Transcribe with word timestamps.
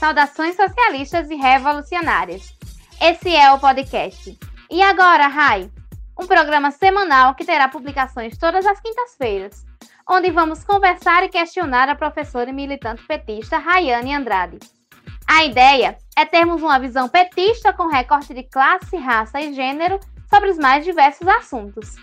Saudações 0.00 0.56
socialistas 0.56 1.28
e 1.28 1.34
revolucionárias. 1.34 2.56
Esse 2.98 3.36
é 3.36 3.52
o 3.52 3.58
podcast. 3.58 4.34
E 4.70 4.80
agora, 4.80 5.26
Rai? 5.26 5.70
Um 6.18 6.26
programa 6.26 6.70
semanal 6.70 7.34
que 7.34 7.44
terá 7.44 7.68
publicações 7.68 8.38
todas 8.38 8.64
as 8.64 8.80
quintas-feiras, 8.80 9.62
onde 10.08 10.30
vamos 10.30 10.64
conversar 10.64 11.22
e 11.24 11.28
questionar 11.28 11.90
a 11.90 11.94
professora 11.94 12.48
e 12.48 12.52
militante 12.54 13.06
petista 13.06 13.58
Rayane 13.58 14.14
Andrade. 14.14 14.58
A 15.28 15.44
ideia 15.44 15.98
é 16.16 16.24
termos 16.24 16.62
uma 16.62 16.80
visão 16.80 17.06
petista 17.06 17.70
com 17.70 17.86
recorte 17.86 18.32
de 18.32 18.44
classe, 18.44 18.96
raça 18.96 19.38
e 19.38 19.52
gênero 19.52 20.00
sobre 20.30 20.48
os 20.48 20.56
mais 20.56 20.82
diversos 20.82 21.28
assuntos. 21.28 21.96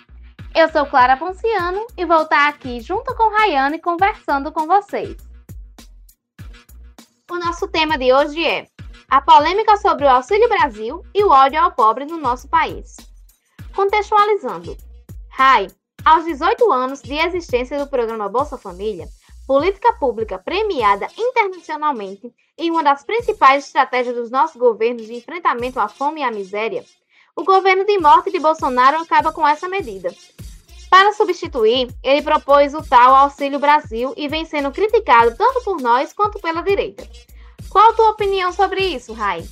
Eu 0.53 0.69
sou 0.69 0.85
Clara 0.85 1.17
Ponciano 1.17 1.87
e 1.97 2.05
vou 2.05 2.21
estar 2.21 2.47
aqui 2.47 2.79
junto 2.79 3.15
com 3.15 3.35
Rayane 3.35 3.81
conversando 3.81 4.51
com 4.51 4.67
vocês. 4.67 5.26
O 7.29 7.37
nosso 7.37 7.67
tema 7.67 7.97
de 7.97 8.13
hoje 8.13 8.45
é 8.45 8.67
a 9.09 9.19
polêmica 9.19 9.75
sobre 9.75 10.05
o 10.05 10.09
Auxílio 10.09 10.47
Brasil 10.47 11.03
e 11.13 11.25
o 11.25 11.29
ódio 11.29 11.61
ao 11.61 11.73
pobre 11.73 12.05
no 12.05 12.17
nosso 12.17 12.47
país. 12.47 12.95
Contextualizando. 13.75 14.77
Rai, 15.29 15.67
aos 16.05 16.23
18 16.23 16.71
anos 16.71 17.01
de 17.01 17.15
existência 17.15 17.77
do 17.77 17.89
programa 17.89 18.29
Bolsa 18.29 18.57
Família, 18.57 19.09
política 19.45 19.91
pública 19.99 20.39
premiada 20.39 21.09
internacionalmente 21.17 22.33
e 22.57 22.71
uma 22.71 22.81
das 22.81 23.03
principais 23.03 23.65
estratégias 23.65 24.15
dos 24.15 24.31
nossos 24.31 24.55
governos 24.55 25.05
de 25.05 25.15
enfrentamento 25.15 25.81
à 25.81 25.89
fome 25.89 26.21
e 26.21 26.23
à 26.23 26.31
miséria, 26.31 26.85
o 27.35 27.43
governo 27.43 27.83
de 27.83 27.99
morte 27.99 28.31
de 28.31 28.39
Bolsonaro 28.39 29.01
acaba 29.01 29.33
com 29.33 29.45
essa 29.45 29.67
medida. 29.67 30.15
Para 30.89 31.13
substituir, 31.13 31.89
ele 32.01 32.21
propôs 32.21 32.73
o 32.73 32.81
tal 32.81 33.13
Auxílio 33.13 33.59
Brasil 33.59 34.13
e 34.15 34.27
vem 34.27 34.45
sendo 34.45 34.71
criticado 34.71 35.35
tanto 35.35 35.63
por 35.63 35.81
nós 35.81 36.13
quanto 36.13 36.39
pela 36.39 36.61
direita. 36.61 37.07
Qual 37.69 37.91
a 37.91 37.93
tua 37.93 38.11
opinião 38.11 38.53
sobre 38.53 38.81
isso, 38.81 39.11
Rai? 39.11 39.43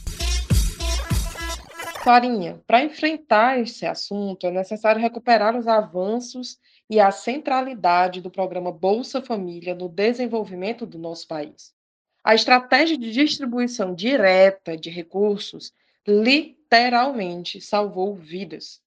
Clarinha, 2.01 2.61
para 2.65 2.83
enfrentar 2.83 3.59
esse 3.59 3.85
assunto 3.85 4.47
é 4.47 4.51
necessário 4.51 5.01
recuperar 5.01 5.57
os 5.57 5.67
avanços 5.67 6.57
e 6.89 6.99
a 6.99 7.11
centralidade 7.11 8.21
do 8.21 8.29
programa 8.29 8.71
Bolsa 8.71 9.21
Família 9.21 9.73
no 9.73 9.89
desenvolvimento 9.89 10.85
do 10.85 10.99
nosso 10.99 11.27
país. 11.27 11.73
A 12.23 12.33
estratégia 12.33 12.97
de 12.97 13.11
distribuição 13.11 13.93
direta 13.93 14.77
de 14.77 14.89
recursos 14.89 15.73
literalmente 16.07 17.59
salvou 17.59 18.15
vidas. 18.15 18.84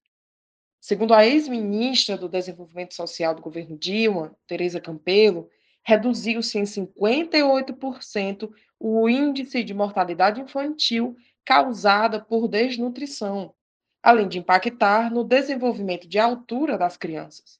Segundo 0.79 1.13
a 1.13 1.25
ex-ministra 1.25 2.17
do 2.17 2.29
Desenvolvimento 2.29 2.95
Social 2.95 3.35
do 3.35 3.41
governo 3.41 3.77
Dilma, 3.77 4.35
Tereza 4.47 4.79
Campelo, 4.79 5.49
reduziu-se 5.83 6.57
em 6.57 6.63
58% 6.63 8.49
o 8.79 9.09
índice 9.09 9.63
de 9.63 9.73
mortalidade 9.73 10.39
infantil 10.39 11.17
causada 11.43 12.19
por 12.21 12.47
desnutrição, 12.47 13.53
além 14.01 14.27
de 14.27 14.39
impactar 14.39 15.11
no 15.11 15.23
desenvolvimento 15.23 16.07
de 16.07 16.17
altura 16.17 16.77
das 16.77 16.95
crianças. 16.95 17.59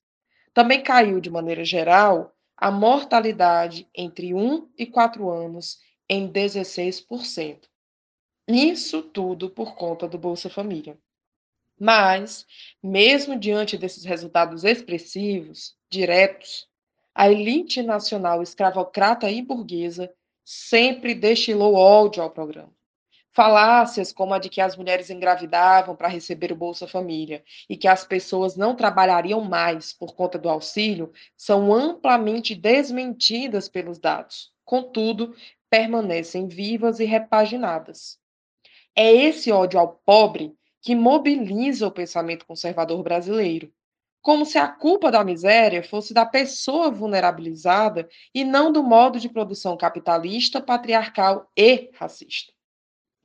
Também 0.53 0.81
caiu, 0.81 1.19
de 1.19 1.29
maneira 1.29 1.65
geral, 1.65 2.33
a 2.55 2.71
mortalidade 2.71 3.87
entre 3.95 4.33
1 4.33 4.69
e 4.77 4.85
4 4.85 5.29
anos 5.29 5.79
em 6.07 6.31
16%. 6.31 7.67
Isso 8.47 9.01
tudo 9.01 9.49
por 9.49 9.75
conta 9.75 10.07
do 10.07 10.17
Bolsa 10.17 10.49
Família. 10.49 10.97
Mas, 11.79 12.45
mesmo 12.83 13.39
diante 13.39 13.77
desses 13.77 14.03
resultados 14.03 14.65
expressivos, 14.65 15.75
diretos, 15.89 16.67
a 17.15 17.31
elite 17.31 17.81
nacional 17.81 18.43
escravocrata 18.43 19.29
e 19.31 19.41
burguesa 19.41 20.11
sempre 20.43 21.15
destilou 21.15 21.75
ódio 21.75 22.21
ao 22.21 22.29
programa. 22.29 22.73
Falácias 23.31 24.11
como 24.11 24.33
a 24.33 24.39
de 24.39 24.49
que 24.49 24.59
as 24.59 24.75
mulheres 24.75 25.09
engravidavam 25.09 25.95
para 25.95 26.07
receber 26.07 26.51
o 26.51 26.55
Bolsa 26.55 26.87
Família 26.87 27.43
e 27.69 27.77
que 27.77 27.87
as 27.87 28.03
pessoas 28.03 28.57
não 28.57 28.75
trabalhariam 28.75 29.39
mais 29.39 29.93
por 29.93 30.15
conta 30.15 30.37
do 30.37 30.49
auxílio 30.49 31.13
são 31.37 31.73
amplamente 31.73 32.55
desmentidas 32.55 33.69
pelos 33.69 33.99
dados. 33.99 34.51
Contudo, 34.65 35.35
permanecem 35.69 36.47
vivas 36.47 36.99
e 36.99 37.05
repaginadas. 37.05 38.19
É 38.95 39.13
esse 39.13 39.51
ódio 39.51 39.79
ao 39.79 40.01
pobre 40.03 40.57
que 40.81 40.95
mobiliza 40.95 41.87
o 41.87 41.91
pensamento 41.91 42.45
conservador 42.45 43.03
brasileiro, 43.03 43.71
como 44.21 44.45
se 44.45 44.57
a 44.57 44.67
culpa 44.67 45.11
da 45.11 45.23
miséria 45.23 45.83
fosse 45.83 46.13
da 46.13 46.25
pessoa 46.25 46.91
vulnerabilizada 46.91 48.07
e 48.33 48.43
não 48.43 48.71
do 48.71 48.83
modo 48.83 49.19
de 49.19 49.29
produção 49.29 49.77
capitalista, 49.77 50.61
patriarcal 50.61 51.49
e 51.55 51.89
racista. 51.93 52.53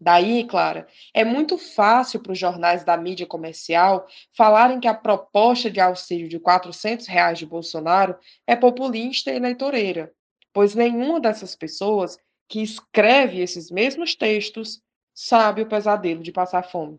Daí, 0.00 0.44
Clara, 0.44 0.86
é 1.14 1.24
muito 1.24 1.56
fácil 1.56 2.20
para 2.20 2.32
os 2.32 2.38
jornais 2.38 2.84
da 2.84 2.96
mídia 2.96 3.26
comercial 3.26 4.06
falarem 4.36 4.80
que 4.80 4.88
a 4.88 4.94
proposta 4.94 5.70
de 5.70 5.80
auxílio 5.80 6.28
de 6.28 6.38
400 6.38 7.06
reais 7.06 7.38
de 7.38 7.46
Bolsonaro 7.46 8.18
é 8.46 8.54
populista 8.54 9.30
e 9.30 9.36
eleitoreira, 9.36 10.12
pois 10.52 10.74
nenhuma 10.74 11.20
dessas 11.20 11.56
pessoas 11.56 12.18
que 12.48 12.60
escreve 12.60 13.40
esses 13.40 13.70
mesmos 13.70 14.14
textos 14.14 14.82
sabe 15.14 15.62
o 15.62 15.68
pesadelo 15.68 16.22
de 16.22 16.32
passar 16.32 16.62
fome. 16.64 16.98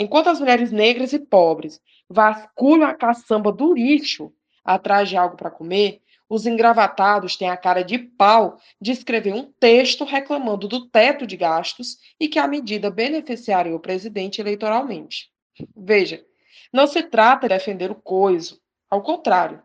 Enquanto 0.00 0.28
as 0.28 0.40
mulheres 0.40 0.72
negras 0.72 1.12
e 1.12 1.18
pobres 1.18 1.78
vasculham 2.08 2.88
a 2.88 2.94
caçamba 2.94 3.52
do 3.52 3.74
lixo 3.74 4.32
atrás 4.64 5.10
de 5.10 5.16
algo 5.18 5.36
para 5.36 5.50
comer, 5.50 6.00
os 6.26 6.46
engravatados 6.46 7.36
têm 7.36 7.50
a 7.50 7.56
cara 7.56 7.84
de 7.84 7.98
pau 7.98 8.56
de 8.80 8.92
escrever 8.92 9.34
um 9.34 9.52
texto 9.60 10.02
reclamando 10.06 10.66
do 10.66 10.88
teto 10.88 11.26
de 11.26 11.36
gastos 11.36 11.98
e 12.18 12.28
que 12.28 12.38
a 12.38 12.48
medida 12.48 12.90
beneficiaria 12.90 13.76
o 13.76 13.78
presidente 13.78 14.40
eleitoralmente. 14.40 15.30
Veja, 15.76 16.24
não 16.72 16.86
se 16.86 17.02
trata 17.02 17.46
de 17.46 17.54
defender 17.54 17.90
o 17.90 17.94
coiso, 17.94 18.58
ao 18.88 19.02
contrário. 19.02 19.62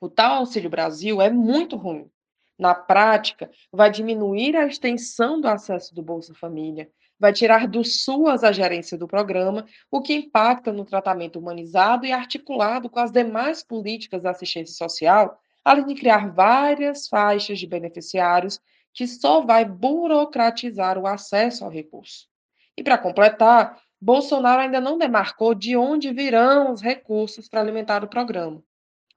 O 0.00 0.08
tal 0.08 0.38
Auxílio 0.38 0.68
Brasil 0.68 1.22
é 1.22 1.30
muito 1.30 1.76
ruim 1.76 2.10
na 2.58 2.74
prática, 2.74 3.48
vai 3.72 3.88
diminuir 3.88 4.56
a 4.56 4.66
extensão 4.66 5.40
do 5.40 5.46
acesso 5.46 5.94
do 5.94 6.02
Bolsa 6.02 6.34
Família, 6.34 6.90
vai 7.18 7.32
tirar 7.32 7.66
do 7.66 7.84
SUAS 7.84 8.44
a 8.44 8.52
gerência 8.52 8.98
do 8.98 9.06
programa, 9.06 9.66
o 9.90 10.00
que 10.00 10.14
impacta 10.14 10.72
no 10.72 10.84
tratamento 10.84 11.38
humanizado 11.38 12.06
e 12.06 12.12
articulado 12.12 12.90
com 12.90 12.98
as 12.98 13.10
demais 13.10 13.62
políticas 13.62 14.22
da 14.22 14.30
assistência 14.30 14.74
social, 14.74 15.38
além 15.64 15.86
de 15.86 15.94
criar 15.94 16.32
várias 16.32 17.08
faixas 17.08 17.58
de 17.58 17.66
beneficiários, 17.66 18.60
que 18.92 19.06
só 19.06 19.40
vai 19.40 19.64
burocratizar 19.64 20.98
o 20.98 21.06
acesso 21.06 21.64
ao 21.64 21.70
recurso. 21.70 22.28
E 22.76 22.82
para 22.82 22.98
completar, 22.98 23.80
Bolsonaro 24.00 24.60
ainda 24.60 24.80
não 24.80 24.98
demarcou 24.98 25.54
de 25.54 25.76
onde 25.76 26.12
virão 26.12 26.72
os 26.72 26.82
recursos 26.82 27.48
para 27.48 27.60
alimentar 27.60 28.04
o 28.04 28.08
programa. 28.08 28.62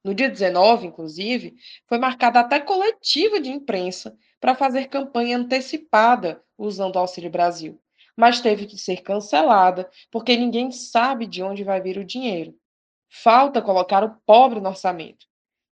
No 0.02 0.14
dia 0.14 0.30
19, 0.30 0.86
inclusive, 0.86 1.56
foi 1.86 1.98
marcada 1.98 2.40
até 2.40 2.58
coletiva 2.60 3.40
de 3.40 3.50
imprensa 3.50 4.16
para 4.40 4.54
fazer 4.54 4.86
campanha 4.86 5.36
antecipada 5.36 6.42
usando 6.56 6.96
o 6.96 6.98
Auxílio 7.00 7.30
Brasil, 7.30 7.78
mas 8.18 8.40
teve 8.40 8.66
que 8.66 8.76
ser 8.76 8.96
cancelada 8.96 9.88
porque 10.10 10.36
ninguém 10.36 10.72
sabe 10.72 11.24
de 11.24 11.40
onde 11.40 11.62
vai 11.62 11.80
vir 11.80 11.98
o 11.98 12.04
dinheiro. 12.04 12.52
Falta 13.08 13.62
colocar 13.62 14.02
o 14.02 14.16
pobre 14.26 14.60
no 14.60 14.70
orçamento. 14.70 15.24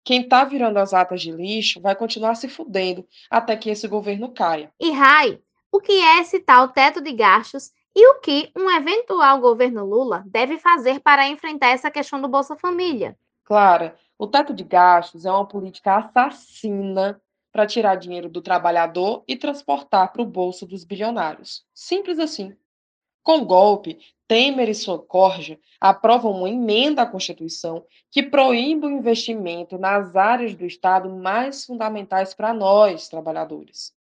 Quem 0.03 0.22
está 0.22 0.44
virando 0.44 0.78
as 0.78 0.94
atas 0.94 1.23
de 1.23 1.31
lixo 1.31 1.81
vai 1.81 1.95
continuar 1.95 2.35
se 2.35 2.47
fudendo 2.47 3.03
até 3.31 3.57
que 3.57 3.72
esse 3.72 3.88
governo 3.88 4.31
caia. 4.31 4.72
E 4.79 4.91
Rai, 4.91 5.39
o 5.72 5.81
que 5.81 5.94
é 5.94 6.19
esse 6.22 6.39
tal 6.39 6.67
teto 6.69 7.01
de 7.01 7.11
gastos 7.13 7.72
e 7.96 8.08
o 8.11 8.20
que 8.20 8.52
um 8.55 8.70
eventual 8.70 9.40
governo 9.40 9.84
Lula 9.84 10.23
deve 10.28 10.59
fazer 10.59 10.99
para 10.99 11.28
enfrentar 11.28 11.70
essa 11.70 11.90
questão 11.90 12.22
do 12.22 12.28
Bolsa 12.28 12.55
Família? 12.55 13.17
Clara, 13.43 13.97
o 14.20 14.28
teto 14.28 14.53
de 14.53 14.64
gastos 14.64 15.25
é 15.25 15.31
uma 15.31 15.47
política 15.47 15.97
assassina 15.97 17.20
para 17.55 17.66
tirar 17.66 17.96
dinheiro 17.96 18.28
do 18.28 18.41
trabalhador 18.41 19.23
e 19.25 19.34
transportar 19.34 20.11
para 20.11 20.22
o 20.22 20.25
bolso 20.25 20.66
dos 20.66 20.84
bilionários. 20.84 21.63
Simples 21.73 22.19
assim. 22.19 22.53
Com 23.23 23.37
o 23.37 23.46
golpe, 23.46 23.97
Temer 24.28 24.67
e 24.67 24.75
sua 24.75 24.99
corja 24.99 25.57
aprovam 25.79 26.34
uma 26.34 26.49
emenda 26.49 27.03
à 27.03 27.05
Constituição 27.05 27.85
que 28.11 28.22
proíbe 28.22 28.87
o 28.87 28.91
investimento 28.91 29.78
nas 29.78 30.17
áreas 30.17 30.53
do 30.53 30.66
Estado 30.66 31.09
mais 31.09 31.63
fundamentais 31.63 32.34
para 32.34 32.53
nós, 32.53 33.07
trabalhadores, 33.07 33.93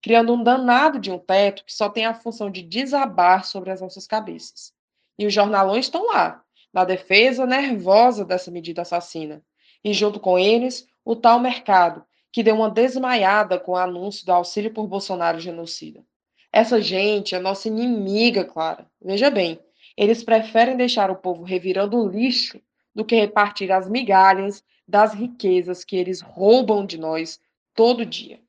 criando 0.00 0.32
um 0.32 0.40
danado 0.44 1.00
de 1.00 1.10
um 1.10 1.18
teto 1.18 1.64
que 1.64 1.74
só 1.74 1.88
tem 1.88 2.06
a 2.06 2.14
função 2.14 2.48
de 2.48 2.62
desabar 2.62 3.44
sobre 3.44 3.72
as 3.72 3.80
nossas 3.80 4.06
cabeças. 4.06 4.72
E 5.18 5.26
os 5.26 5.34
jornalões 5.34 5.86
estão 5.86 6.06
lá, 6.06 6.44
na 6.72 6.84
defesa 6.84 7.44
nervosa 7.44 8.24
dessa 8.24 8.52
medida 8.52 8.82
assassina, 8.82 9.42
e, 9.82 9.92
junto 9.92 10.20
com 10.20 10.38
eles, 10.38 10.86
o 11.04 11.16
tal 11.16 11.40
mercado, 11.40 12.04
que 12.32 12.42
deu 12.42 12.54
uma 12.54 12.70
desmaiada 12.70 13.58
com 13.58 13.72
o 13.72 13.76
anúncio 13.76 14.24
do 14.24 14.32
auxílio 14.32 14.72
por 14.72 14.86
Bolsonaro 14.86 15.40
genocida. 15.40 16.04
Essa 16.52 16.80
gente 16.80 17.34
é 17.34 17.38
nossa 17.38 17.68
inimiga, 17.68 18.44
Clara. 18.44 18.86
Veja 19.00 19.30
bem, 19.30 19.58
eles 19.96 20.24
preferem 20.24 20.76
deixar 20.76 21.10
o 21.10 21.16
povo 21.16 21.42
revirando 21.42 22.08
lixo 22.08 22.60
do 22.94 23.04
que 23.04 23.14
repartir 23.14 23.70
as 23.70 23.88
migalhas 23.88 24.64
das 24.86 25.14
riquezas 25.14 25.84
que 25.84 25.96
eles 25.96 26.20
roubam 26.20 26.84
de 26.84 26.98
nós 26.98 27.40
todo 27.74 28.04
dia. 28.04 28.40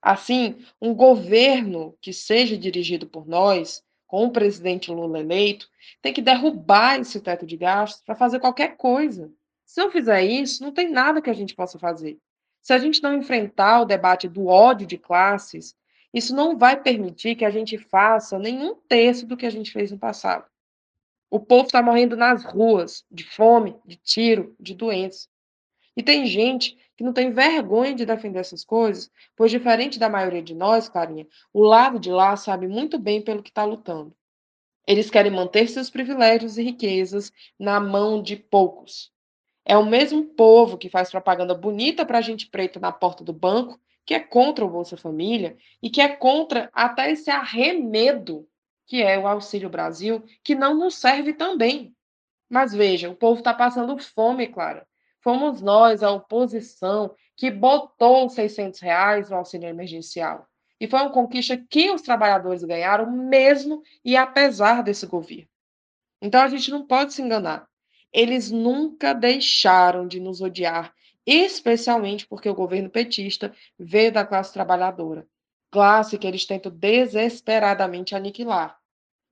Assim, 0.00 0.56
um 0.80 0.94
governo 0.94 1.96
que 2.00 2.12
seja 2.12 2.56
dirigido 2.56 3.06
por 3.06 3.26
nós, 3.26 3.82
com 4.06 4.24
o 4.24 4.30
presidente 4.30 4.90
Lula 4.90 5.20
eleito, 5.20 5.68
tem 6.00 6.12
que 6.12 6.22
derrubar 6.22 7.00
esse 7.00 7.20
teto 7.20 7.46
de 7.46 7.56
gastos 7.56 8.02
para 8.02 8.14
fazer 8.14 8.40
qualquer 8.40 8.76
coisa. 8.76 9.30
Se 9.66 9.80
não 9.80 9.90
fizer 9.90 10.22
isso, 10.24 10.62
não 10.62 10.72
tem 10.72 10.90
nada 10.90 11.20
que 11.20 11.30
a 11.30 11.34
gente 11.34 11.54
possa 11.54 11.78
fazer. 11.78 12.18
Se 12.62 12.72
a 12.72 12.78
gente 12.78 13.02
não 13.02 13.14
enfrentar 13.14 13.80
o 13.80 13.84
debate 13.84 14.28
do 14.28 14.46
ódio 14.46 14.86
de 14.86 14.98
classes, 14.98 15.76
isso 16.12 16.34
não 16.34 16.58
vai 16.58 16.80
permitir 16.80 17.36
que 17.36 17.44
a 17.44 17.50
gente 17.50 17.78
faça 17.78 18.38
nenhum 18.38 18.74
terço 18.88 19.26
do 19.26 19.36
que 19.36 19.46
a 19.46 19.50
gente 19.50 19.72
fez 19.72 19.90
no 19.90 19.98
passado. 19.98 20.44
O 21.30 21.38
povo 21.38 21.66
está 21.66 21.80
morrendo 21.80 22.16
nas 22.16 22.44
ruas, 22.44 23.04
de 23.10 23.22
fome, 23.22 23.76
de 23.86 23.96
tiro, 23.96 24.54
de 24.58 24.74
doença. 24.74 25.28
E 25.96 26.02
tem 26.02 26.26
gente 26.26 26.76
que 26.96 27.04
não 27.04 27.12
tem 27.12 27.30
vergonha 27.30 27.94
de 27.94 28.04
defender 28.04 28.40
essas 28.40 28.64
coisas, 28.64 29.10
pois, 29.36 29.50
diferente 29.50 29.98
da 29.98 30.08
maioria 30.08 30.42
de 30.42 30.54
nós, 30.54 30.88
Clarinha, 30.88 31.26
o 31.52 31.62
lado 31.62 31.98
de 31.98 32.10
lá 32.10 32.36
sabe 32.36 32.66
muito 32.66 32.98
bem 32.98 33.22
pelo 33.22 33.42
que 33.42 33.50
está 33.50 33.64
lutando. 33.64 34.14
Eles 34.86 35.08
querem 35.08 35.30
manter 35.30 35.68
seus 35.68 35.88
privilégios 35.88 36.58
e 36.58 36.62
riquezas 36.62 37.32
na 37.58 37.78
mão 37.78 38.20
de 38.20 38.36
poucos. 38.36 39.12
É 39.64 39.76
o 39.76 39.86
mesmo 39.86 40.24
povo 40.24 40.78
que 40.78 40.88
faz 40.88 41.10
propaganda 41.10 41.54
bonita 41.54 42.04
para 42.04 42.18
a 42.18 42.22
gente 42.22 42.48
preta 42.48 42.80
na 42.80 42.90
porta 42.90 43.22
do 43.22 43.32
banco, 43.32 43.80
que 44.04 44.14
é 44.14 44.20
contra 44.20 44.64
o 44.64 44.70
Bolsa 44.70 44.96
Família 44.96 45.56
e 45.82 45.90
que 45.90 46.00
é 46.00 46.08
contra 46.08 46.70
até 46.72 47.10
esse 47.10 47.30
arremedo 47.30 48.48
que 48.90 49.00
é 49.00 49.16
o 49.16 49.28
Auxílio 49.28 49.70
Brasil, 49.70 50.24
que 50.42 50.52
não 50.52 50.76
nos 50.76 50.96
serve 50.96 51.32
também. 51.32 51.94
Mas 52.48 52.72
veja, 52.72 53.08
o 53.08 53.14
povo 53.14 53.38
está 53.38 53.54
passando 53.54 53.96
fome, 54.02 54.48
Clara. 54.48 54.84
Fomos 55.20 55.62
nós, 55.62 56.02
a 56.02 56.10
oposição, 56.10 57.14
que 57.36 57.52
botou 57.52 58.26
os 58.26 58.32
600 58.32 58.80
reais 58.80 59.30
no 59.30 59.36
auxílio 59.36 59.68
emergencial. 59.68 60.44
E 60.80 60.88
foi 60.88 60.98
uma 61.02 61.12
conquista 61.12 61.56
que 61.56 61.88
os 61.92 62.02
trabalhadores 62.02 62.64
ganharam, 62.64 63.08
mesmo 63.08 63.80
e 64.04 64.16
apesar 64.16 64.82
desse 64.82 65.06
governo. 65.06 65.46
Então 66.20 66.42
a 66.42 66.48
gente 66.48 66.68
não 66.72 66.84
pode 66.84 67.12
se 67.12 67.22
enganar. 67.22 67.69
Eles 68.12 68.50
nunca 68.50 69.12
deixaram 69.12 70.06
de 70.06 70.18
nos 70.18 70.40
odiar, 70.40 70.92
especialmente 71.24 72.26
porque 72.26 72.48
o 72.48 72.54
governo 72.54 72.90
petista 72.90 73.54
veio 73.78 74.12
da 74.12 74.24
classe 74.24 74.52
trabalhadora, 74.52 75.26
classe 75.70 76.18
que 76.18 76.26
eles 76.26 76.44
tentam 76.44 76.72
desesperadamente 76.72 78.14
aniquilar. 78.14 78.78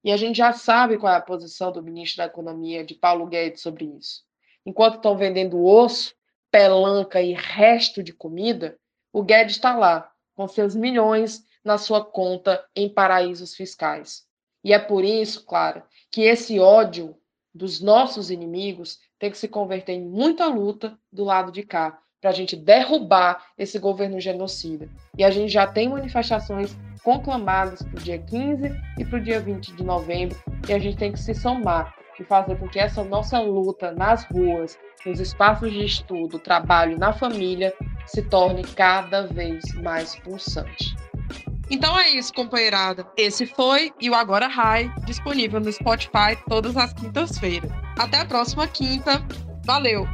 E 0.05 0.13
a 0.13 0.17
gente 0.17 0.37
já 0.37 0.53
sabe 0.53 0.97
qual 0.97 1.13
é 1.13 1.17
a 1.17 1.21
posição 1.21 1.73
do 1.73 1.83
ministro 1.83 2.19
da 2.19 2.27
Economia, 2.27 2.85
de 2.85 2.95
Paulo 2.95 3.27
Guedes, 3.27 3.63
sobre 3.63 3.85
isso. 3.85 4.23
Enquanto 4.65 4.97
estão 4.97 5.17
vendendo 5.17 5.65
osso, 5.65 6.15
pelanca 6.51 7.21
e 7.21 7.33
resto 7.33 8.03
de 8.03 8.13
comida, 8.13 8.79
o 9.13 9.23
Guedes 9.23 9.57
está 9.57 9.77
lá, 9.77 10.11
com 10.35 10.47
seus 10.47 10.77
milhões 10.77 11.43
na 11.65 11.79
sua 11.79 12.05
conta 12.05 12.65
em 12.77 12.89
paraísos 12.89 13.55
fiscais. 13.55 14.25
E 14.63 14.73
é 14.73 14.79
por 14.79 15.05
isso, 15.05 15.45
claro, 15.45 15.83
que 16.11 16.23
esse 16.23 16.61
ódio 16.61 17.17
dos 17.59 17.81
nossos 17.81 18.31
inimigos 18.31 19.01
tem 19.19 19.31
que 19.31 19.37
se 19.37 19.49
converter 19.49 19.93
em 19.93 20.09
muita 20.09 20.47
luta 20.47 20.97
do 21.13 21.25
lado 21.25 21.51
de 21.51 21.65
cá, 21.65 21.99
para 22.21 22.31
a 22.31 22.33
gente 22.33 22.57
derrubar 22.57 23.45
esse 23.59 23.79
governo 23.79 24.21
genocida. 24.21 24.89
E 25.17 25.25
a 25.25 25.31
gente 25.31 25.53
já 25.53 25.67
tem 25.67 25.89
manifestações 25.89 26.77
conclamadas 27.03 27.83
para 27.83 27.99
o 27.99 28.03
dia 28.03 28.19
15 28.19 28.71
e 28.99 29.05
para 29.05 29.19
o 29.19 29.23
dia 29.23 29.41
20 29.41 29.75
de 29.75 29.85
novembro, 29.85 30.41
e 30.69 30.73
a 30.73 30.79
gente 30.79 30.97
tem 30.97 31.13
que 31.13 31.19
se 31.19 31.35
somar 31.35 31.95
e 32.19 32.25
fazer 32.25 32.57
com 32.59 32.69
que 32.69 32.79
essa 32.79 33.03
nossa 33.05 33.41
luta 33.41 33.93
nas 33.93 34.25
ruas, 34.25 34.79
nos 35.05 35.21
espaços 35.21 35.73
de 35.73 35.85
estudo, 35.85 36.39
trabalho, 36.39 36.99
na 36.99 37.13
família, 37.13 37.73
se 38.07 38.23
torne 38.23 38.63
cada 38.63 39.27
vez 39.27 39.65
mais 39.75 40.17
pulsante. 40.17 40.97
Então 41.71 41.99
é 41.99 42.11
isso, 42.11 42.33
companheirada. 42.33 43.07
Esse 43.17 43.47
foi 43.47 43.93
e 44.01 44.09
o 44.09 44.15
Agora 44.15 44.47
High, 44.47 44.91
disponível 45.05 45.61
no 45.61 45.71
Spotify 45.71 46.37
todas 46.49 46.77
as 46.77 46.93
quintas-feiras. 46.93 47.71
Até 47.99 48.21
a 48.21 48.25
próxima 48.25 48.67
quinta. 48.67 49.23
Valeu! 49.65 50.07